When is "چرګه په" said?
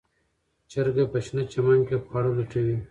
0.71-1.19